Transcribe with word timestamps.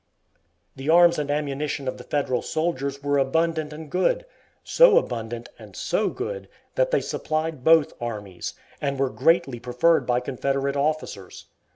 The 0.75 0.89
arms 0.89 1.19
and 1.19 1.29
ammunition 1.29 1.87
of 1.87 1.99
the 1.99 2.03
Federal 2.03 2.41
soldiers 2.41 3.03
were 3.03 3.19
abundant 3.19 3.71
and 3.71 3.87
good, 3.87 4.25
so 4.63 4.97
abundant 4.97 5.49
and 5.59 5.75
so 5.75 6.09
good 6.09 6.49
that 6.73 6.89
they 6.89 7.01
supplied 7.01 7.63
both 7.63 7.93
armies, 8.01 8.55
and 8.81 8.97
were 8.97 9.11
greatly 9.11 9.59
preferred 9.59 10.07
by 10.07 10.19
Confederate 10.19 10.75
officers. 10.75 11.45